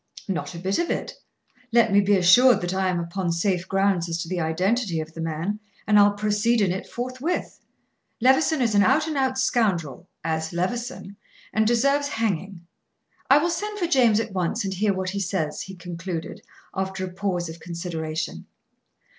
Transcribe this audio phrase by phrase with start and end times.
[0.27, 1.13] "Not a bit of it.
[1.71, 5.13] Let me be assured that I am upon safe grounds as to the identity of
[5.13, 7.59] the man, and I'll proceed in it forthwith.
[8.19, 11.17] Levison is an out and out scoundrel, as Levison,
[11.53, 12.65] and deserves hanging.
[13.29, 16.41] I will send for James at once, and hear what he says," he concluded,
[16.73, 18.47] after a pause of consideration.